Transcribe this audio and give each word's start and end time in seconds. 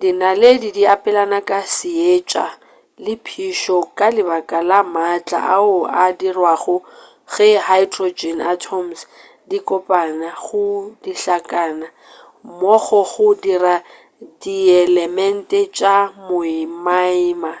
dinaledi 0.00 0.68
di 0.76 0.82
abelana 0.94 1.38
ka 1.48 1.60
seetša 1.76 2.44
le 3.04 3.14
phišo 3.24 3.76
ka 3.98 4.06
lebaka 4.16 4.58
la 4.70 4.80
maatla 4.94 5.40
ao 5.56 5.76
a 6.02 6.04
dirwago 6.20 6.76
ge 7.32 7.48
hydrogen 7.68 8.38
atoms 8.52 8.98
di 9.48 9.58
kopana 9.68 10.28
go 10.44 10.62
dihlakana 11.02 11.88
mmogo 12.46 12.98
go 13.10 13.26
dira 13.42 13.76
dielemente 14.42 15.60
tša 15.76 15.96
moimaima 16.26 17.52